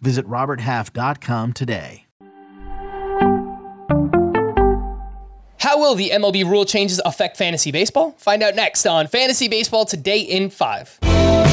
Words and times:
Visit 0.00 0.26
RobertHalf.com 0.26 1.52
today. 1.52 2.04
How 5.60 5.78
will 5.78 5.94
the 5.96 6.10
MLB 6.10 6.48
rule 6.48 6.64
changes 6.64 7.00
affect 7.04 7.36
fantasy 7.36 7.70
baseball? 7.72 8.14
Find 8.16 8.42
out 8.42 8.54
next 8.54 8.86
on 8.86 9.06
Fantasy 9.06 9.48
Baseball 9.48 9.84
Today 9.84 10.20
in 10.20 10.50
5. 10.50 11.47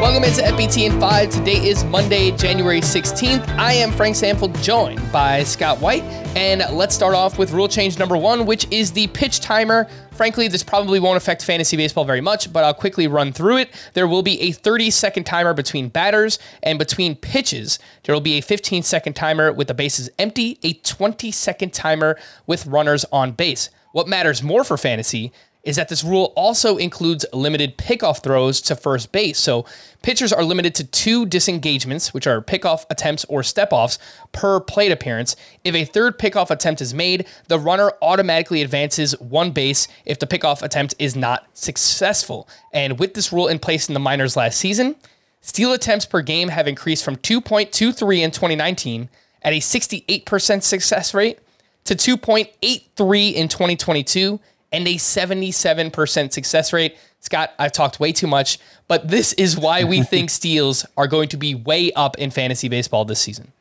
Welcome 0.00 0.24
into 0.24 0.42
FBT 0.42 0.86
in 0.90 1.00
5. 1.00 1.30
Today 1.30 1.66
is 1.66 1.84
Monday, 1.84 2.30
January 2.32 2.80
16th. 2.80 3.48
I 3.56 3.72
am 3.74 3.92
Frank 3.92 4.16
Stampfl, 4.16 4.62
joined 4.62 5.00
by 5.10 5.44
Scott 5.44 5.78
White. 5.78 6.02
And 6.36 6.62
let's 6.76 6.94
start 6.94 7.14
off 7.14 7.38
with 7.38 7.52
rule 7.52 7.68
change 7.68 7.98
number 7.98 8.16
one, 8.16 8.44
which 8.44 8.66
is 8.70 8.92
the 8.92 9.06
pitch 9.08 9.40
timer. 9.40 9.88
Frankly, 10.10 10.48
this 10.48 10.62
probably 10.62 11.00
won't 11.00 11.16
affect 11.16 11.44
fantasy 11.44 11.76
baseball 11.76 12.04
very 12.04 12.20
much, 12.20 12.52
but 12.52 12.64
I'll 12.64 12.74
quickly 12.74 13.06
run 13.06 13.32
through 13.32 13.58
it. 13.58 13.70
There 13.94 14.06
will 14.06 14.22
be 14.22 14.40
a 14.42 14.52
30 14.52 14.90
second 14.90 15.24
timer 15.24 15.54
between 15.54 15.88
batters 15.88 16.38
and 16.62 16.78
between 16.78 17.16
pitches. 17.16 17.78
There 18.02 18.14
will 18.14 18.20
be 18.20 18.38
a 18.38 18.42
15 18.42 18.82
second 18.82 19.14
timer 19.14 19.52
with 19.52 19.68
the 19.68 19.74
bases 19.74 20.10
empty, 20.18 20.58
a 20.62 20.74
20 20.74 21.30
second 21.30 21.72
timer 21.72 22.18
with 22.46 22.66
runners 22.66 23.04
on 23.10 23.32
base. 23.32 23.70
What 23.92 24.08
matters 24.08 24.42
more 24.42 24.64
for 24.64 24.76
fantasy 24.76 25.32
is 25.64 25.76
that 25.76 25.88
this 25.88 26.04
rule 26.04 26.32
also 26.36 26.76
includes 26.76 27.24
limited 27.32 27.76
pickoff 27.76 28.22
throws 28.22 28.60
to 28.60 28.76
first 28.76 29.12
base. 29.12 29.38
So 29.38 29.64
pitchers 30.02 30.32
are 30.32 30.44
limited 30.44 30.74
to 30.76 30.84
two 30.84 31.26
disengagements, 31.26 32.12
which 32.12 32.26
are 32.26 32.40
pickoff 32.40 32.84
attempts 32.90 33.24
or 33.24 33.42
step 33.42 33.72
offs 33.72 33.98
per 34.32 34.60
plate 34.60 34.92
appearance. 34.92 35.36
If 35.64 35.74
a 35.74 35.84
third 35.84 36.18
pickoff 36.18 36.50
attempt 36.50 36.80
is 36.80 36.94
made, 36.94 37.26
the 37.48 37.58
runner 37.58 37.92
automatically 38.02 38.62
advances 38.62 39.18
one 39.20 39.50
base 39.52 39.88
if 40.04 40.18
the 40.18 40.26
pickoff 40.26 40.62
attempt 40.62 40.94
is 40.98 41.16
not 41.16 41.46
successful. 41.54 42.48
And 42.72 42.98
with 42.98 43.14
this 43.14 43.32
rule 43.32 43.48
in 43.48 43.58
place 43.58 43.88
in 43.88 43.94
the 43.94 44.00
minors 44.00 44.36
last 44.36 44.58
season, 44.58 44.96
steal 45.40 45.72
attempts 45.72 46.04
per 46.06 46.20
game 46.20 46.48
have 46.48 46.68
increased 46.68 47.04
from 47.04 47.16
2.23 47.16 48.22
in 48.22 48.30
2019 48.30 49.08
at 49.42 49.52
a 49.52 49.60
68% 49.60 50.62
success 50.62 51.14
rate 51.14 51.38
to 51.84 51.94
2.83 51.94 53.34
in 53.34 53.48
2022 53.48 54.40
and 54.74 54.88
a 54.88 54.96
77% 54.96 56.32
success 56.32 56.72
rate. 56.72 56.96
Scott, 57.20 57.52
I've 57.58 57.72
talked 57.72 58.00
way 58.00 58.12
too 58.12 58.26
much, 58.26 58.58
but 58.88 59.08
this 59.08 59.32
is 59.34 59.56
why 59.56 59.84
we 59.84 60.02
think 60.12 60.30
steals 60.30 60.84
are 60.96 61.06
going 61.06 61.28
to 61.28 61.36
be 61.36 61.54
way 61.54 61.92
up 61.92 62.18
in 62.18 62.30
fantasy 62.30 62.68
baseball 62.68 63.04
this 63.04 63.20
season. 63.20 63.52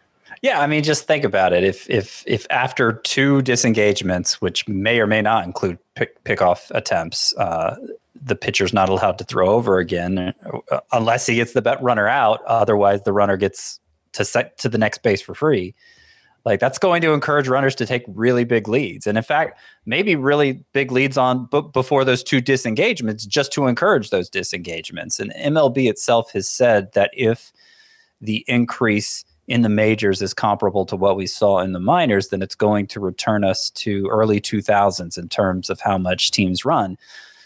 Yeah, 0.42 0.60
I 0.60 0.68
mean, 0.68 0.84
just 0.84 1.08
think 1.08 1.24
about 1.24 1.54
it. 1.54 1.64
If 1.64 1.90
if 1.90 2.24
if 2.28 2.46
after 2.50 2.94
two 2.94 3.42
disengagements, 3.44 4.42
which 4.42 4.68
may 4.68 5.00
or 5.00 5.08
may 5.08 5.22
not 5.22 5.46
include 5.46 5.78
pick 5.96 6.22
pickoff 6.26 6.70
attempts, 6.72 7.34
uh, 7.38 7.78
the 8.22 8.36
pitcher's 8.36 8.74
not 8.74 8.90
allowed 8.90 9.18
to 9.20 9.24
throw 9.24 9.50
over 9.50 9.78
again 9.78 10.34
uh, 10.70 10.80
unless 10.92 11.28
he 11.28 11.36
gets 11.36 11.54
the 11.54 11.62
bet 11.62 11.82
runner 11.82 12.10
out. 12.10 12.44
Otherwise, 12.46 13.04
the 13.04 13.14
runner 13.14 13.38
gets 13.38 13.80
to 14.14 14.26
set 14.26 14.58
to 14.58 14.68
the 14.68 14.78
next 14.78 15.02
base 15.02 15.22
for 15.22 15.34
free. 15.34 15.76
Like 16.46 16.60
that's 16.60 16.78
going 16.78 17.02
to 17.02 17.14
encourage 17.14 17.48
runners 17.48 17.76
to 17.76 17.86
take 17.86 18.04
really 18.08 18.44
big 18.44 18.68
leads. 18.68 19.08
And 19.08 19.18
in 19.18 19.24
fact, 19.24 19.58
maybe 19.86 20.16
really 20.16 20.64
big 20.74 20.92
leads 20.92 21.18
on 21.18 21.46
b- 21.46 21.62
before 21.72 22.04
those 22.04 22.24
two 22.24 22.42
disengagements 22.42 23.26
just 23.26 23.54
to 23.54 23.68
encourage 23.68 24.10
those 24.10 24.30
disengagements. 24.30 25.20
And 25.20 25.34
MLB 25.34 25.90
itself 25.90 26.34
has 26.34 26.50
said 26.50 26.92
that 26.94 27.12
if 27.14 27.54
the 28.20 28.44
increase 28.48 29.24
in 29.48 29.62
the 29.62 29.70
majors 29.70 30.22
is 30.22 30.34
comparable 30.34 30.86
to 30.86 30.96
what 30.96 31.16
we 31.16 31.28
saw 31.28 31.60
in 31.60 31.74
the 31.74 31.80
minors, 31.80 32.30
then 32.30 32.42
it's 32.42 32.56
going 32.56 32.88
to 32.88 33.00
return 33.00 33.44
us 33.44 33.70
to 33.72 34.08
early 34.08 34.40
2000s 34.40 35.18
in 35.18 35.30
terms 35.30 35.70
of 35.70 35.80
how 35.82 35.98
much 35.98 36.32
teams 36.32 36.66
run. 36.66 36.98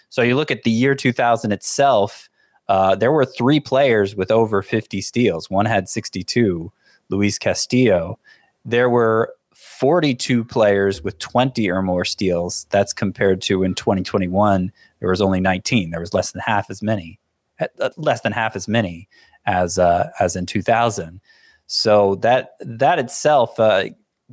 So 0.10 0.22
you 0.22 0.36
look 0.36 0.52
at 0.52 0.64
the 0.64 0.72
year 0.72 0.96
2000 0.96 1.52
itself, 1.52 2.30
uh, 2.68 2.96
there 2.96 3.12
were 3.12 3.26
three 3.26 3.60
players 3.60 4.16
with 4.16 4.32
over 4.32 4.62
50 4.62 5.02
steals. 5.02 5.50
One 5.50 5.66
had 5.66 5.90
62, 5.90 6.72
Luis 7.10 7.38
Castillo 7.40 8.20
there 8.68 8.90
were 8.90 9.34
42 9.56 10.44
players 10.44 11.02
with 11.02 11.18
20 11.18 11.68
or 11.72 11.82
more 11.82 12.06
steals. 12.06 12.68
That's 12.70 12.94
compared 12.94 13.42
to 13.44 13.64
in 13.64 13.74
2021, 13.74 14.72
there 15.00 15.10
was 15.10 15.22
only 15.22 15.40
19. 15.40 15.90
There 15.90 16.00
was 16.00 16.14
less 16.14 16.32
than 16.32 16.42
half 16.46 16.70
as 16.70 16.84
many, 16.84 17.20
uh, 17.60 17.90
less 17.98 18.22
than 18.22 18.34
half 18.34 18.56
as 18.56 18.68
many 18.68 19.08
as 19.46 19.80
uh, 19.80 20.10
as 20.20 20.36
in 20.36 20.46
2000. 20.46 21.22
So 21.66 22.16
that 22.16 22.52
that 22.60 23.00
itself 23.00 23.60
uh, 23.60 23.86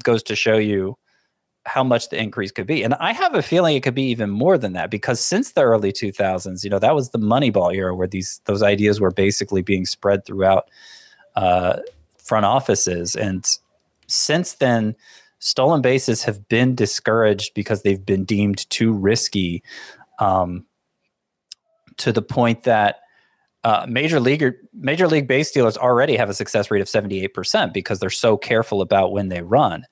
goes 0.02 0.22
to 0.24 0.36
show 0.36 0.58
you 0.58 0.98
how 1.66 1.84
much 1.84 2.10
the 2.10 2.20
increase 2.20 2.52
could 2.52 2.66
be. 2.66 2.82
And 2.82 2.94
I 2.94 3.12
have 3.12 3.34
a 3.34 3.42
feeling 3.42 3.74
it 3.76 3.82
could 3.82 3.94
be 3.94 4.10
even 4.10 4.28
more 4.28 4.58
than 4.58 4.74
that 4.74 4.90
because 4.90 5.20
since 5.20 5.52
the 5.52 5.62
early 5.62 5.92
2000s, 5.92 6.62
you 6.62 6.68
know, 6.68 6.78
that 6.78 6.94
was 6.94 7.10
the 7.10 7.18
Moneyball 7.18 7.74
era 7.74 7.94
where 7.94 8.08
these 8.08 8.40
those 8.44 8.62
ideas 8.62 9.00
were 9.00 9.12
basically 9.12 9.62
being 9.62 9.86
spread 9.86 10.26
throughout 10.26 10.68
uh, 11.36 11.78
front 12.18 12.44
offices 12.44 13.14
and 13.14 13.46
since 14.06 14.54
then, 14.54 14.94
stolen 15.38 15.82
bases 15.82 16.24
have 16.24 16.48
been 16.48 16.74
discouraged 16.74 17.52
because 17.54 17.82
they've 17.82 18.04
been 18.04 18.24
deemed 18.24 18.68
too 18.70 18.92
risky 18.92 19.62
um, 20.18 20.64
to 21.98 22.12
the 22.12 22.22
point 22.22 22.64
that 22.64 23.00
uh, 23.64 23.86
major 23.88 24.20
league 24.20 24.54
major 24.74 25.08
league 25.08 25.26
base 25.26 25.48
stealers 25.48 25.76
already 25.76 26.16
have 26.16 26.28
a 26.28 26.34
success 26.34 26.70
rate 26.70 26.82
of 26.82 26.86
78% 26.86 27.72
because 27.72 27.98
they're 27.98 28.10
so 28.10 28.36
careful 28.36 28.82
about 28.82 29.12
when 29.12 29.28
they 29.28 29.40
run. 29.40 29.86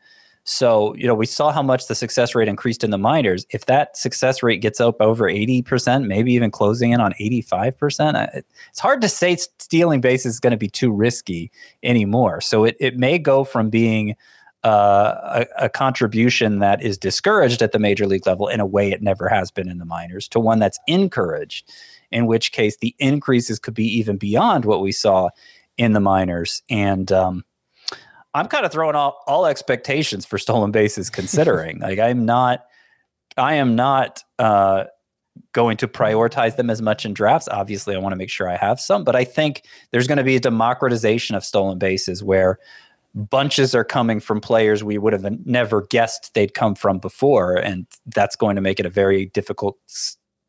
So, 0.45 0.95
you 0.97 1.07
know, 1.07 1.15
we 1.15 1.27
saw 1.27 1.53
how 1.53 1.63
much 1.63 1.87
the 1.87 1.95
success 1.95 2.35
rate 2.35 2.49
increased 2.49 2.83
in 2.83 2.91
the 2.91 2.99
minors. 2.99 3.47
If 3.51 3.67
that 3.67 3.97
success 3.97 4.43
rate 4.43 4.61
gets 4.61 4.81
up 4.81 4.97
over 5.01 5.25
80%, 5.25 6.07
maybe 6.07 6.33
even 6.33 6.51
closing 6.51 6.91
in 6.91 7.01
on 7.01 7.13
85%, 7.13 8.43
it's 8.69 8.81
hard 8.81 9.01
to 9.03 9.09
say 9.09 9.37
stealing 9.37 10.01
base 10.01 10.27
is 10.27 10.41
going 10.41 10.51
to 10.51 10.57
be 10.57 10.69
too 10.69 10.91
risky 10.93 11.53
anymore. 11.85 12.41
So 12.41 12.65
it, 12.65 12.77
it 12.81 12.97
may 12.97 13.19
go 13.19 13.45
from 13.45 13.71
being 13.71 14.17
uh, 14.65 15.45
a, 15.59 15.65
a, 15.65 15.69
contribution 15.69 16.61
that 16.61 16.81
is 16.81 16.97
discouraged 16.97 17.63
at 17.63 17.73
the 17.73 17.81
major 17.81 18.07
league 18.07 18.27
level 18.29 18.47
in 18.47 18.61
a 18.61 18.67
way 18.67 18.93
it 18.93 19.03
never 19.03 19.29
has 19.29 19.51
been 19.51 19.69
in 19.69 19.79
the 19.79 19.85
minors 19.85 20.29
to 20.29 20.39
one 20.39 20.61
that's 20.61 20.79
encouraged, 20.87 21.69
in 22.13 22.27
which 22.27 22.53
case 22.53 22.77
the 22.77 22.95
increases 23.01 23.59
could 23.59 23.75
be 23.75 23.87
even 23.87 24.17
beyond 24.17 24.65
what 24.65 24.81
we 24.81 24.93
saw 24.93 25.29
in 25.79 25.95
the 25.95 26.01
minors. 26.01 26.63
And, 26.71 27.11
um, 27.11 27.45
I'm 28.35 28.47
kind 28.47 28.65
of 28.65 28.73
throwing 28.73 28.97
all, 28.97 29.23
all 29.27 29.47
expectations 29.47 30.25
for 30.25 30.39
stolen 30.39 30.71
bases 30.71 31.11
considering. 31.11 31.79
like 31.81 31.99
I'm 31.99 32.25
not 32.25 32.65
I 33.37 33.55
am 33.55 33.77
not 33.77 34.23
uh, 34.39 34.85
going 35.53 35.77
to 35.79 35.89
prioritize 35.89 36.57
them 36.57 36.71
as 36.71 36.83
much 36.83 37.05
in 37.05 37.15
drafts. 37.15 37.49
Obviously, 37.49 37.95
I 37.95 37.99
want 37.99 38.13
to 38.13 38.17
make 38.17 38.31
sure 38.31 38.49
I 38.49 38.57
have 38.57 38.81
some, 38.81 39.05
but 39.05 39.17
I 39.17 39.25
think 39.25 39.65
there's 39.91 40.07
going 40.07 40.19
to 40.19 40.25
be 40.25 40.37
a 40.37 40.41
democratization 40.41 41.35
of 41.35 41.45
stolen 41.45 41.79
bases 41.79 42.23
where 42.23 42.59
bunches 43.15 43.75
are 43.75 43.85
coming 43.85 44.21
from 44.21 44.41
players 44.41 44.83
we 44.83 44.99
would 44.99 45.13
have 45.13 45.47
never 45.47 45.83
guessed 45.83 46.33
they'd 46.35 46.55
come 46.55 46.75
from 46.75 46.99
before, 46.99 47.57
and 47.57 47.87
that's 48.07 48.37
going 48.37 48.57
to 48.57 48.63
make 48.63 48.81
it 48.81 48.87
a 48.87 48.91
very 48.91 49.27
difficult 49.27 49.79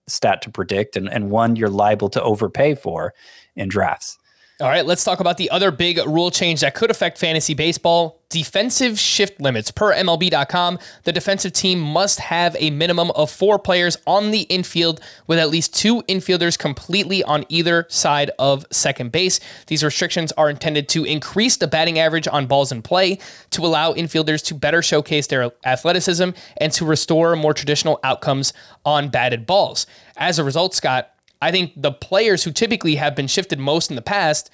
stat 0.08 0.42
to 0.42 0.50
predict 0.50 0.96
and, 0.96 1.10
and 1.10 1.30
one 1.30 1.56
you're 1.56 1.70
liable 1.70 2.10
to 2.10 2.22
overpay 2.22 2.76
for 2.76 3.14
in 3.56 3.70
drafts. 3.70 4.18
All 4.64 4.70
right, 4.70 4.86
let's 4.86 5.04
talk 5.04 5.20
about 5.20 5.36
the 5.36 5.50
other 5.50 5.72
big 5.72 5.98
rule 6.08 6.32
change 6.32 6.62
that 6.62 6.74
could 6.74 6.90
affect 6.90 7.18
fantasy 7.18 7.54
baseball 7.54 8.24
defensive 8.30 8.98
shift 8.98 9.42
limits. 9.42 9.72
Per 9.72 9.94
MLB.com, 9.94 10.80
the 11.04 11.12
defensive 11.12 11.52
team 11.52 11.82
must 11.82 12.22
have 12.22 12.56
a 12.58 12.70
minimum 12.70 13.12
of 13.12 13.30
four 13.30 13.60
players 13.60 13.98
on 14.08 14.32
the 14.32 14.44
infield 14.44 15.02
with 15.28 15.38
at 15.38 15.50
least 15.50 15.76
two 15.76 16.02
infielders 16.04 16.58
completely 16.58 17.26
on 17.26 17.44
either 17.50 17.86
side 17.90 18.32
of 18.40 18.66
second 18.72 19.12
base. 19.12 19.42
These 19.68 19.84
restrictions 19.84 20.32
are 20.32 20.50
intended 20.50 20.88
to 20.90 21.04
increase 21.04 21.58
the 21.58 21.68
batting 21.68 22.00
average 22.00 22.30
on 22.30 22.48
balls 22.48 22.72
in 22.72 22.82
play, 22.82 23.20
to 23.50 23.66
allow 23.66 23.92
infielders 23.92 24.42
to 24.46 24.56
better 24.56 24.82
showcase 24.82 25.28
their 25.28 25.52
athleticism, 25.66 26.30
and 26.56 26.72
to 26.72 26.86
restore 26.86 27.36
more 27.36 27.54
traditional 27.54 28.00
outcomes 28.02 28.54
on 28.86 29.10
batted 29.10 29.46
balls. 29.46 29.86
As 30.16 30.40
a 30.40 30.44
result, 30.46 30.74
Scott, 30.74 31.10
I 31.44 31.52
think 31.52 31.74
the 31.76 31.92
players 31.92 32.44
who 32.44 32.52
typically 32.52 32.96
have 32.96 33.16
been 33.16 33.28
shifted 33.28 33.60
most 33.60 33.90
in 33.90 33.96
the 33.96 34.02
past, 34.02 34.50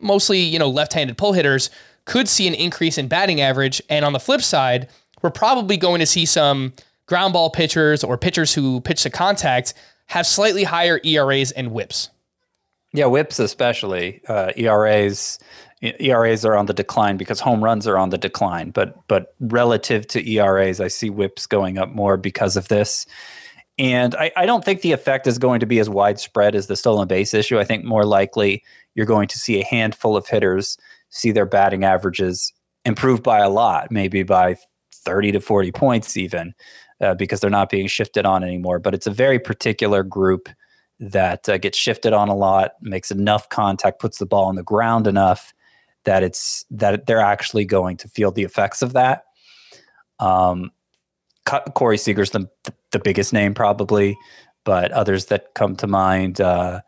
mostly, 0.00 0.40
you 0.40 0.58
know, 0.58 0.68
left-handed 0.68 1.18
pull 1.18 1.32
hitters, 1.32 1.70
could 2.04 2.28
see 2.28 2.46
an 2.46 2.54
increase 2.54 2.98
in 2.98 3.08
batting 3.08 3.40
average. 3.40 3.82
And 3.88 4.04
on 4.04 4.12
the 4.12 4.20
flip 4.20 4.42
side, 4.42 4.88
we're 5.22 5.30
probably 5.30 5.76
going 5.76 6.00
to 6.00 6.06
see 6.06 6.26
some 6.26 6.72
ground 7.06 7.32
ball 7.32 7.50
pitchers 7.50 8.04
or 8.04 8.16
pitchers 8.16 8.54
who 8.54 8.80
pitch 8.80 9.02
to 9.02 9.10
contact 9.10 9.74
have 10.06 10.26
slightly 10.26 10.64
higher 10.64 11.00
ERAs 11.02 11.50
and 11.50 11.70
WHIPs. 11.70 12.10
Yeah, 12.92 13.06
WHIPs 13.06 13.40
especially. 13.40 14.20
Uh, 14.28 14.52
ERAs 14.56 15.38
ERAs 15.82 16.44
are 16.44 16.56
on 16.56 16.66
the 16.66 16.72
decline 16.72 17.16
because 17.16 17.40
home 17.40 17.62
runs 17.62 17.86
are 17.86 17.98
on 17.98 18.10
the 18.10 18.18
decline. 18.18 18.70
But 18.70 18.96
but 19.08 19.34
relative 19.40 20.06
to 20.08 20.30
ERAs, 20.30 20.80
I 20.80 20.88
see 20.88 21.10
WHIPs 21.10 21.48
going 21.48 21.78
up 21.78 21.90
more 21.90 22.16
because 22.16 22.56
of 22.56 22.68
this. 22.68 23.06
And 23.78 24.14
I, 24.14 24.30
I 24.36 24.46
don't 24.46 24.64
think 24.64 24.82
the 24.82 24.92
effect 24.92 25.26
is 25.26 25.38
going 25.38 25.60
to 25.60 25.66
be 25.66 25.80
as 25.80 25.90
widespread 25.90 26.54
as 26.54 26.68
the 26.68 26.76
stolen 26.76 27.08
base 27.08 27.34
issue. 27.34 27.58
I 27.58 27.64
think 27.64 27.84
more 27.84 28.04
likely 28.04 28.62
you're 28.94 29.06
going 29.06 29.28
to 29.28 29.38
see 29.38 29.60
a 29.60 29.64
handful 29.64 30.16
of 30.16 30.28
hitters 30.28 30.78
see 31.10 31.32
their 31.32 31.46
batting 31.46 31.84
averages 31.84 32.52
improve 32.84 33.22
by 33.22 33.40
a 33.40 33.48
lot, 33.48 33.90
maybe 33.90 34.22
by 34.22 34.56
30 34.94 35.32
to 35.32 35.40
40 35.40 35.72
points, 35.72 36.16
even 36.16 36.54
uh, 37.00 37.14
because 37.14 37.40
they're 37.40 37.50
not 37.50 37.70
being 37.70 37.88
shifted 37.88 38.24
on 38.24 38.44
anymore. 38.44 38.78
But 38.78 38.94
it's 38.94 39.06
a 39.06 39.12
very 39.12 39.38
particular 39.38 40.02
group 40.02 40.48
that 41.00 41.48
uh, 41.48 41.58
gets 41.58 41.76
shifted 41.76 42.12
on 42.12 42.28
a 42.28 42.36
lot, 42.36 42.72
makes 42.80 43.10
enough 43.10 43.48
contact, 43.48 44.00
puts 44.00 44.18
the 44.18 44.26
ball 44.26 44.44
on 44.44 44.54
the 44.54 44.62
ground 44.62 45.06
enough 45.06 45.52
that 46.04 46.22
it's 46.22 46.64
that 46.70 47.06
they're 47.06 47.20
actually 47.20 47.64
going 47.64 47.96
to 47.96 48.08
feel 48.08 48.30
the 48.30 48.44
effects 48.44 48.82
of 48.82 48.92
that. 48.92 49.24
Um, 50.20 50.70
Corey 51.44 51.98
Seager's 51.98 52.30
the, 52.30 52.48
the 52.92 52.98
biggest 52.98 53.32
name 53.32 53.54
probably, 53.54 54.16
but 54.64 54.90
others 54.92 55.26
that 55.26 55.54
come 55.54 55.76
to 55.76 55.86
mind 55.86 56.40
uh, 56.40 56.80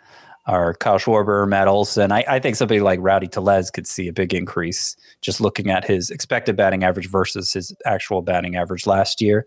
are 0.46 0.74
Kyle 0.74 0.98
Schwarber, 0.98 1.46
Matt 1.48 1.68
Olson. 1.68 2.12
I, 2.12 2.24
I, 2.28 2.38
think 2.38 2.56
somebody 2.56 2.80
like 2.80 3.00
Rowdy 3.02 3.28
Tellez 3.28 3.70
could 3.70 3.86
see 3.86 4.08
a 4.08 4.12
big 4.12 4.32
increase 4.32 4.96
just 5.20 5.40
looking 5.40 5.70
at 5.70 5.84
his 5.84 6.10
expected 6.10 6.56
batting 6.56 6.84
average 6.84 7.10
versus 7.10 7.52
his 7.52 7.74
actual 7.84 8.22
batting 8.22 8.56
average 8.56 8.86
last 8.86 9.20
year. 9.20 9.46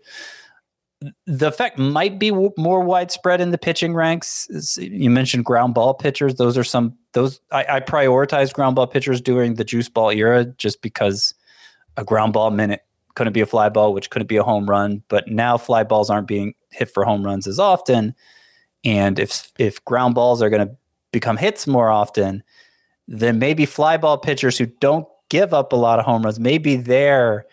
The 1.26 1.48
effect 1.48 1.78
might 1.78 2.18
be 2.18 2.28
w- 2.28 2.52
more 2.58 2.80
widespread 2.80 3.40
in 3.40 3.52
the 3.52 3.58
pitching 3.58 3.94
ranks. 3.94 4.46
You 4.78 5.08
mentioned 5.08 5.46
ground 5.46 5.72
ball 5.72 5.94
pitchers; 5.94 6.34
those 6.34 6.58
are 6.58 6.64
some 6.64 6.98
those 7.14 7.40
I, 7.50 7.76
I 7.76 7.80
prioritized 7.80 8.52
ground 8.52 8.76
ball 8.76 8.86
pitchers 8.86 9.22
during 9.22 9.54
the 9.54 9.64
juice 9.64 9.88
ball 9.88 10.10
era 10.10 10.44
just 10.44 10.82
because 10.82 11.32
a 11.96 12.04
ground 12.04 12.34
ball 12.34 12.50
minute 12.50 12.82
couldn't 13.14 13.32
be 13.32 13.40
a 13.40 13.46
fly 13.46 13.68
ball, 13.68 13.92
which 13.92 14.10
couldn't 14.10 14.28
be 14.28 14.36
a 14.36 14.42
home 14.42 14.68
run. 14.68 15.02
But 15.08 15.28
now 15.28 15.56
fly 15.58 15.84
balls 15.84 16.10
aren't 16.10 16.28
being 16.28 16.54
hit 16.70 16.90
for 16.90 17.04
home 17.04 17.24
runs 17.24 17.46
as 17.46 17.58
often. 17.58 18.14
And 18.84 19.18
if 19.18 19.52
if 19.58 19.84
ground 19.84 20.14
balls 20.14 20.42
are 20.42 20.50
going 20.50 20.66
to 20.66 20.74
become 21.12 21.36
hits 21.36 21.66
more 21.66 21.90
often, 21.90 22.42
then 23.08 23.38
maybe 23.38 23.66
fly 23.66 23.96
ball 23.96 24.18
pitchers 24.18 24.56
who 24.56 24.66
don't 24.66 25.06
give 25.28 25.52
up 25.52 25.72
a 25.72 25.76
lot 25.76 25.98
of 25.98 26.04
home 26.04 26.22
runs, 26.22 26.38
maybe 26.40 26.76
they're 26.76 27.44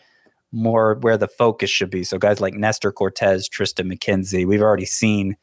more 0.52 0.96
where 1.02 1.18
the 1.18 1.28
focus 1.28 1.70
should 1.70 1.90
be. 1.90 2.04
So 2.04 2.18
guys 2.18 2.40
like 2.40 2.54
Nestor 2.54 2.92
Cortes, 2.92 3.50
Triston 3.50 3.92
McKenzie, 3.92 4.48
we've 4.48 4.62
already 4.62 4.86
seen 4.86 5.36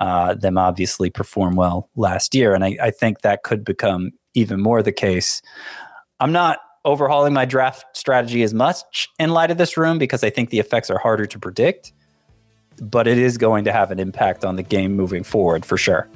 uh, 0.00 0.34
them 0.34 0.58
obviously 0.58 1.10
perform 1.10 1.56
well 1.56 1.88
last 1.96 2.34
year. 2.34 2.54
And 2.54 2.64
I, 2.64 2.76
I 2.82 2.90
think 2.90 3.20
that 3.20 3.42
could 3.42 3.64
become 3.64 4.12
even 4.34 4.60
more 4.60 4.82
the 4.82 4.92
case. 4.92 5.42
I'm 6.20 6.32
not 6.32 6.58
overhauling 6.84 7.32
my 7.32 7.44
draft 7.44 7.84
strategy 7.96 8.42
as 8.42 8.54
much 8.54 9.08
in 9.18 9.30
light 9.30 9.50
of 9.50 9.58
this 9.58 9.76
room 9.76 9.98
because 9.98 10.24
I 10.24 10.30
think 10.30 10.50
the 10.50 10.58
effects 10.58 10.90
are 10.90 10.98
harder 10.98 11.26
to 11.26 11.38
predict, 11.38 11.92
but 12.80 13.06
it 13.06 13.18
is 13.18 13.38
going 13.38 13.64
to 13.64 13.72
have 13.72 13.90
an 13.90 13.98
impact 13.98 14.44
on 14.44 14.56
the 14.56 14.62
game 14.62 14.94
moving 14.94 15.22
forward 15.22 15.64
for 15.64 15.76
sure. 15.76 16.08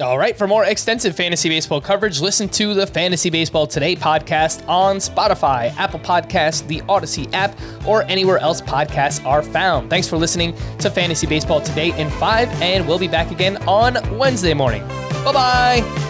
All 0.00 0.16
right, 0.16 0.36
for 0.36 0.46
more 0.46 0.64
extensive 0.64 1.14
fantasy 1.14 1.50
baseball 1.50 1.80
coverage, 1.80 2.20
listen 2.22 2.48
to 2.50 2.72
the 2.72 2.86
Fantasy 2.86 3.28
Baseball 3.28 3.66
Today 3.66 3.94
podcast 3.94 4.66
on 4.66 4.96
Spotify, 4.96 5.76
Apple 5.76 6.00
Podcasts, 6.00 6.66
the 6.66 6.80
Audacy 6.82 7.30
app, 7.34 7.54
or 7.86 8.04
anywhere 8.04 8.38
else 8.38 8.62
podcasts 8.62 9.24
are 9.26 9.42
found. 9.42 9.90
Thanks 9.90 10.08
for 10.08 10.16
listening 10.16 10.56
to 10.78 10.90
Fantasy 10.90 11.26
Baseball 11.26 11.60
Today 11.60 11.98
in 12.00 12.08
5, 12.12 12.62
and 12.62 12.88
we'll 12.88 12.98
be 12.98 13.08
back 13.08 13.30
again 13.30 13.58
on 13.68 13.98
Wednesday 14.16 14.54
morning. 14.54 14.86
Bye 15.22 15.32
bye. 15.32 16.09